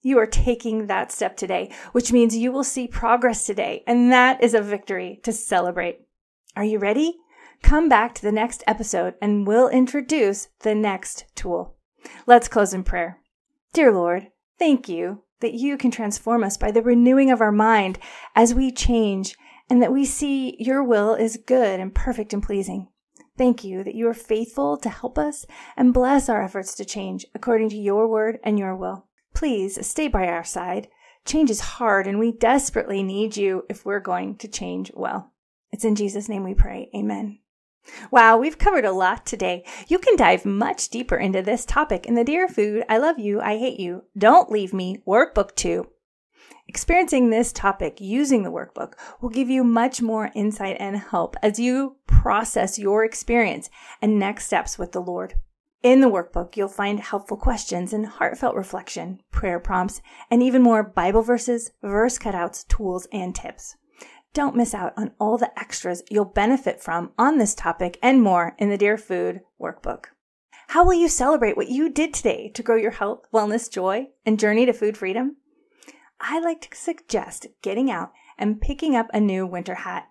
You 0.01 0.19
are 0.19 0.27
taking 0.27 0.87
that 0.87 1.11
step 1.11 1.37
today, 1.37 1.71
which 1.93 2.11
means 2.11 2.35
you 2.35 2.51
will 2.51 2.65
see 2.65 2.87
progress 2.87 3.45
today, 3.45 3.83
and 3.87 4.11
that 4.11 4.43
is 4.43 4.53
a 4.53 4.61
victory 4.61 5.21
to 5.23 5.31
celebrate. 5.31 6.01
Are 6.57 6.65
you 6.65 6.77
ready? 6.77 7.15
Come 7.63 7.87
back 7.87 8.13
to 8.15 8.21
the 8.21 8.31
next 8.31 8.63
episode 8.67 9.15
and 9.21 9.47
we'll 9.47 9.69
introduce 9.69 10.49
the 10.59 10.75
next 10.75 11.25
tool. 11.33 11.75
Let's 12.27 12.49
close 12.49 12.73
in 12.73 12.83
prayer. 12.83 13.21
Dear 13.71 13.91
Lord, 13.91 14.27
thank 14.59 14.87
you 14.89 15.22
that 15.43 15.53
you 15.53 15.77
can 15.77 15.91
transform 15.91 16.43
us 16.43 16.57
by 16.57 16.71
the 16.71 16.81
renewing 16.81 17.29
of 17.29 17.41
our 17.41 17.51
mind 17.51 17.99
as 18.35 18.55
we 18.55 18.71
change 18.71 19.35
and 19.69 19.81
that 19.81 19.93
we 19.93 20.05
see 20.05 20.55
your 20.57 20.83
will 20.83 21.13
is 21.13 21.37
good 21.45 21.79
and 21.79 21.93
perfect 21.93 22.33
and 22.33 22.41
pleasing. 22.41 22.87
Thank 23.37 23.63
you 23.63 23.83
that 23.83 23.95
you 23.95 24.07
are 24.07 24.13
faithful 24.13 24.77
to 24.77 24.89
help 24.89 25.17
us 25.17 25.45
and 25.75 25.93
bless 25.93 26.29
our 26.29 26.41
efforts 26.41 26.75
to 26.75 26.85
change 26.85 27.25
according 27.35 27.69
to 27.69 27.77
your 27.77 28.07
word 28.07 28.39
and 28.43 28.57
your 28.57 28.75
will. 28.75 29.07
Please 29.33 29.85
stay 29.85 30.07
by 30.07 30.27
our 30.27 30.43
side. 30.43 30.87
Change 31.25 31.49
is 31.49 31.59
hard 31.59 32.07
and 32.07 32.19
we 32.19 32.31
desperately 32.31 33.03
need 33.03 33.35
you 33.35 33.65
if 33.69 33.85
we're 33.85 33.99
going 33.99 34.37
to 34.37 34.47
change 34.47 34.91
well. 34.93 35.33
It's 35.71 35.85
in 35.85 35.95
Jesus' 35.95 36.29
name 36.29 36.43
we 36.43 36.53
pray. 36.53 36.89
Amen. 36.95 37.39
Wow, 38.11 38.37
we've 38.37 38.57
covered 38.57 38.85
a 38.85 38.91
lot 38.91 39.25
today. 39.25 39.65
You 39.87 39.99
can 39.99 40.15
dive 40.15 40.45
much 40.45 40.89
deeper 40.89 41.17
into 41.17 41.41
this 41.41 41.65
topic 41.65 42.05
in 42.05 42.15
the 42.15 42.23
Dear 42.23 42.47
Food, 42.47 42.83
I 42.87 42.97
Love 42.97 43.19
You, 43.19 43.41
I 43.41 43.57
Hate 43.57 43.79
You, 43.79 44.03
Don't 44.17 44.51
Leave 44.51 44.73
Me 44.73 44.97
Workbook 45.07 45.55
2. 45.55 45.87
Experiencing 46.67 47.29
this 47.29 47.51
topic 47.51 47.99
using 47.99 48.43
the 48.43 48.51
workbook 48.51 48.93
will 49.21 49.29
give 49.29 49.49
you 49.49 49.63
much 49.63 50.01
more 50.01 50.31
insight 50.33 50.77
and 50.79 50.97
help 50.97 51.35
as 51.43 51.59
you 51.59 51.97
process 52.07 52.79
your 52.79 53.03
experience 53.03 53.69
and 54.01 54.17
next 54.17 54.45
steps 54.45 54.79
with 54.79 54.93
the 54.93 55.01
Lord. 55.01 55.35
In 55.83 55.99
the 55.99 56.09
workbook, 56.09 56.55
you'll 56.55 56.69
find 56.69 57.01
helpful 57.01 57.35
questions 57.35 57.91
and 57.91 58.05
heartfelt 58.05 58.55
reflection, 58.55 59.19
prayer 59.31 59.59
prompts, 59.59 60.01
and 60.31 60.41
even 60.41 60.61
more 60.61 60.81
Bible 60.81 61.21
verses, 61.21 61.71
verse 61.81 62.17
cutouts, 62.17 62.65
tools, 62.69 63.07
and 63.11 63.35
tips. 63.35 63.75
Don't 64.33 64.55
miss 64.55 64.73
out 64.73 64.93
on 64.97 65.11
all 65.19 65.37
the 65.37 65.57
extras 65.59 66.01
you'll 66.09 66.25
benefit 66.25 66.81
from 66.81 67.11
on 67.19 67.37
this 67.37 67.53
topic 67.53 67.99
and 68.01 68.21
more 68.21 68.55
in 68.57 68.69
the 68.69 68.77
Dear 68.79 68.97
Food 68.97 69.41
workbook. 69.61 70.05
How 70.69 70.83
will 70.83 70.95
you 70.95 71.07
celebrate 71.07 71.55
what 71.55 71.69
you 71.69 71.87
did 71.87 72.15
today 72.15 72.49
to 72.55 72.63
grow 72.63 72.75
your 72.75 72.91
health, 72.91 73.27
wellness, 73.31 73.71
joy, 73.71 74.07
and 74.25 74.39
journey 74.39 74.65
to 74.65 74.73
food 74.73 74.97
freedom? 74.97 75.37
I 76.19 76.39
like 76.39 76.61
to 76.61 76.75
suggest 76.75 77.45
getting 77.61 77.91
out 77.91 78.11
and 78.35 78.59
picking 78.59 78.95
up 78.95 79.07
a 79.13 79.19
new 79.19 79.45
winter 79.45 79.75
hat. 79.75 80.07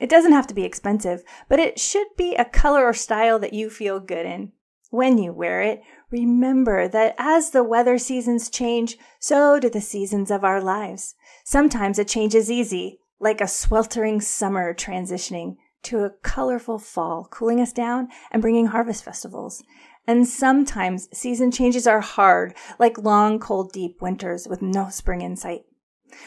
It 0.00 0.10
doesn't 0.10 0.32
have 0.32 0.48
to 0.48 0.54
be 0.54 0.64
expensive, 0.64 1.22
but 1.48 1.60
it 1.60 1.78
should 1.78 2.08
be 2.16 2.34
a 2.34 2.44
color 2.44 2.84
or 2.84 2.94
style 2.94 3.38
that 3.38 3.52
you 3.52 3.70
feel 3.70 4.00
good 4.00 4.26
in. 4.26 4.50
When 4.90 5.18
you 5.18 5.32
wear 5.32 5.62
it, 5.62 5.82
remember 6.10 6.88
that 6.88 7.14
as 7.18 7.50
the 7.50 7.62
weather 7.62 7.98
seasons 7.98 8.50
change, 8.50 8.98
so 9.20 9.60
do 9.60 9.70
the 9.70 9.80
seasons 9.80 10.32
of 10.32 10.42
our 10.42 10.60
lives. 10.60 11.14
Sometimes 11.44 12.00
a 12.00 12.04
change 12.04 12.34
is 12.34 12.50
easy, 12.50 12.99
like 13.20 13.40
a 13.40 13.46
sweltering 13.46 14.20
summer 14.20 14.74
transitioning 14.74 15.56
to 15.82 16.00
a 16.00 16.10
colorful 16.22 16.78
fall, 16.78 17.28
cooling 17.30 17.60
us 17.60 17.72
down 17.72 18.08
and 18.30 18.42
bringing 18.42 18.66
harvest 18.66 19.04
festivals. 19.04 19.62
And 20.06 20.26
sometimes 20.26 21.08
season 21.12 21.50
changes 21.50 21.86
are 21.86 22.00
hard, 22.00 22.54
like 22.78 22.98
long, 22.98 23.38
cold, 23.38 23.72
deep 23.72 24.00
winters 24.00 24.48
with 24.48 24.62
no 24.62 24.88
spring 24.88 25.20
in 25.20 25.36
sight. 25.36 25.62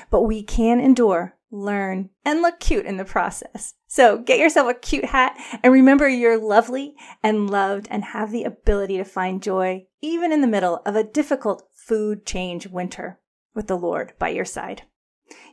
But 0.10 0.22
we 0.22 0.44
can 0.44 0.80
endure, 0.80 1.36
learn, 1.52 2.10
and 2.24 2.42
look 2.42 2.60
cute 2.60 2.86
in 2.86 2.98
the 2.98 3.06
process. 3.06 3.74
So 3.88 4.18
get 4.20 4.40
yourself 4.40 4.70
a 4.70 4.74
cute 4.74 5.06
hat 5.06 5.38
and 5.62 5.74
remember 5.74 6.08
you're 6.08 6.40
lovely 6.40 6.96
and 7.22 7.50
loved 7.50 7.88
and 7.92 8.06
have 8.06 8.32
the 8.32 8.44
ability 8.44 8.98
to 8.98 9.04
find 9.04 9.44
joy 9.44 9.88
even 10.02 10.32
in 10.32 10.42
the 10.42 10.48
middle 10.48 10.82
of 10.86 10.96
a 10.96 11.04
difficult 11.04 11.68
food 11.74 12.26
change 12.26 12.68
winter 12.68 13.20
with 13.54 13.68
the 13.68 13.78
Lord 13.78 14.14
by 14.18 14.30
your 14.30 14.46
side. 14.46 14.84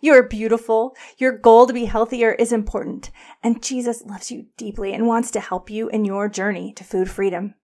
You 0.01 0.15
are 0.15 0.23
beautiful. 0.23 0.97
Your 1.19 1.33
goal 1.33 1.67
to 1.67 1.73
be 1.73 1.85
healthier 1.85 2.33
is 2.33 2.53
important. 2.53 3.11
And 3.43 3.63
Jesus 3.63 4.05
loves 4.05 4.31
you 4.31 4.47
deeply 4.57 4.93
and 4.93 5.07
wants 5.07 5.31
to 5.33 5.41
help 5.41 5.71
you 5.71 5.89
in 5.89 6.05
your 6.05 6.29
journey 6.29 6.73
to 6.75 6.85
food 6.85 7.11
freedom. 7.11 7.55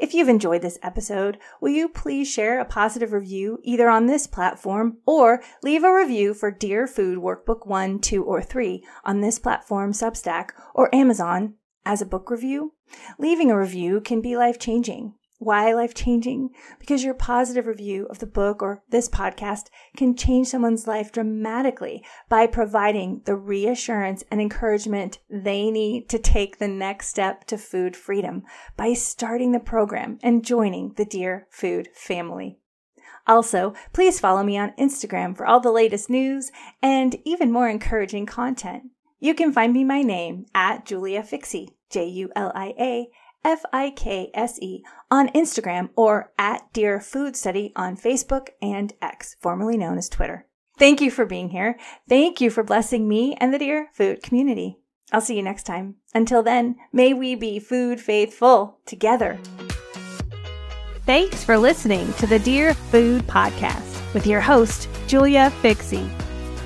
If 0.00 0.14
you've 0.14 0.28
enjoyed 0.28 0.62
this 0.62 0.78
episode, 0.82 1.38
will 1.60 1.70
you 1.70 1.88
please 1.88 2.28
share 2.28 2.58
a 2.58 2.64
positive 2.64 3.12
review 3.12 3.60
either 3.62 3.88
on 3.88 4.06
this 4.06 4.26
platform 4.26 4.98
or 5.06 5.42
leave 5.62 5.84
a 5.84 5.94
review 5.94 6.34
for 6.34 6.50
Dear 6.50 6.86
Food 6.86 7.18
Workbook 7.18 7.66
1, 7.66 8.00
2, 8.00 8.24
or 8.24 8.42
3 8.42 8.84
on 9.04 9.20
this 9.20 9.38
platform, 9.38 9.92
Substack, 9.92 10.50
or 10.74 10.92
Amazon 10.94 11.54
as 11.84 12.02
a 12.02 12.06
book 12.06 12.30
review? 12.30 12.72
Leaving 13.18 13.50
a 13.50 13.58
review 13.58 14.00
can 14.00 14.20
be 14.20 14.36
life 14.36 14.58
changing. 14.58 15.14
Why 15.38 15.74
life 15.74 15.92
changing? 15.92 16.50
Because 16.78 17.04
your 17.04 17.12
positive 17.12 17.66
review 17.66 18.06
of 18.06 18.20
the 18.20 18.26
book 18.26 18.62
or 18.62 18.82
this 18.88 19.06
podcast 19.08 19.66
can 19.94 20.16
change 20.16 20.48
someone's 20.48 20.86
life 20.86 21.12
dramatically 21.12 22.02
by 22.30 22.46
providing 22.46 23.20
the 23.26 23.36
reassurance 23.36 24.24
and 24.30 24.40
encouragement 24.40 25.18
they 25.28 25.70
need 25.70 26.08
to 26.08 26.18
take 26.18 26.58
the 26.58 26.68
next 26.68 27.08
step 27.08 27.44
to 27.48 27.58
food 27.58 27.96
freedom 27.96 28.44
by 28.78 28.94
starting 28.94 29.52
the 29.52 29.60
program 29.60 30.18
and 30.22 30.44
joining 30.44 30.94
the 30.94 31.04
Dear 31.04 31.46
Food 31.50 31.88
family. 31.94 32.58
Also, 33.26 33.74
please 33.92 34.18
follow 34.18 34.42
me 34.42 34.56
on 34.56 34.72
Instagram 34.78 35.36
for 35.36 35.46
all 35.46 35.60
the 35.60 35.72
latest 35.72 36.08
news 36.08 36.50
and 36.80 37.16
even 37.24 37.52
more 37.52 37.68
encouraging 37.68 38.24
content. 38.24 38.84
You 39.18 39.34
can 39.34 39.52
find 39.52 39.72
me 39.72 39.84
my 39.84 40.02
name 40.02 40.46
at 40.54 40.86
Julia 40.86 41.22
Fikse, 41.22 41.68
J 41.90 42.06
U 42.06 42.30
L 42.34 42.52
I 42.54 42.74
A 42.78 43.08
F 43.46 43.62
I 43.72 43.90
K 43.90 44.32
S 44.34 44.58
E, 44.60 44.82
on 45.08 45.28
Instagram 45.28 45.90
or 45.94 46.32
at 46.36 46.72
Dear 46.72 47.00
Food 47.00 47.36
Study 47.36 47.72
on 47.76 47.96
Facebook 47.96 48.48
and 48.60 48.92
X, 49.00 49.36
formerly 49.40 49.78
known 49.78 49.96
as 49.98 50.08
Twitter. 50.08 50.46
Thank 50.80 51.00
you 51.00 51.12
for 51.12 51.24
being 51.24 51.50
here. 51.50 51.78
Thank 52.08 52.40
you 52.40 52.50
for 52.50 52.64
blessing 52.64 53.08
me 53.08 53.36
and 53.40 53.54
the 53.54 53.58
Dear 53.58 53.88
Food 53.94 54.22
community. 54.22 54.78
I'll 55.12 55.20
see 55.20 55.36
you 55.36 55.42
next 55.44 55.62
time. 55.62 55.94
Until 56.12 56.42
then, 56.42 56.74
may 56.92 57.14
we 57.14 57.36
be 57.36 57.60
food 57.60 58.00
faithful 58.00 58.80
together. 58.84 59.38
Thanks 61.04 61.44
for 61.44 61.56
listening 61.56 62.12
to 62.14 62.26
the 62.26 62.40
Dear 62.40 62.74
Food 62.74 63.28
Podcast 63.28 64.12
with 64.12 64.26
your 64.26 64.40
host, 64.40 64.88
Julia 65.06 65.52
Fikse. 65.62 66.10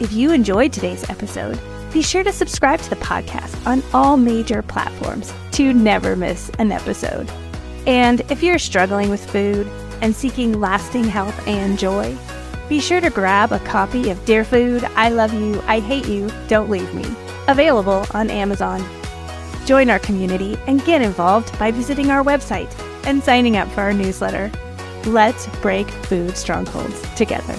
If 0.00 0.14
you 0.14 0.32
enjoyed 0.32 0.72
today's 0.72 1.08
episode, 1.10 1.60
be 1.92 2.02
sure 2.02 2.22
to 2.22 2.32
subscribe 2.32 2.80
to 2.80 2.90
the 2.90 2.96
podcast 2.96 3.66
on 3.66 3.82
all 3.92 4.16
major 4.16 4.62
platforms 4.62 5.32
to 5.52 5.72
never 5.72 6.16
miss 6.16 6.50
an 6.58 6.72
episode. 6.72 7.30
And 7.86 8.20
if 8.30 8.42
you're 8.42 8.58
struggling 8.58 9.10
with 9.10 9.28
food 9.30 9.66
and 10.00 10.14
seeking 10.14 10.60
lasting 10.60 11.04
health 11.04 11.46
and 11.46 11.78
joy, 11.78 12.16
be 12.68 12.80
sure 12.80 13.00
to 13.00 13.10
grab 13.10 13.50
a 13.50 13.58
copy 13.60 14.10
of 14.10 14.24
Dear 14.24 14.44
Food, 14.44 14.84
I 14.94 15.08
Love 15.08 15.34
You, 15.34 15.60
I 15.66 15.80
Hate 15.80 16.06
You, 16.06 16.30
Don't 16.46 16.70
Leave 16.70 16.94
Me, 16.94 17.04
available 17.48 18.06
on 18.14 18.30
Amazon. 18.30 18.84
Join 19.66 19.90
our 19.90 19.98
community 19.98 20.56
and 20.66 20.84
get 20.84 21.02
involved 21.02 21.58
by 21.58 21.70
visiting 21.70 22.10
our 22.10 22.22
website 22.22 22.72
and 23.06 23.22
signing 23.22 23.56
up 23.56 23.68
for 23.68 23.80
our 23.80 23.92
newsletter. 23.92 24.52
Let's 25.06 25.46
break 25.60 25.88
food 25.88 26.36
strongholds 26.36 27.02
together. 27.16 27.56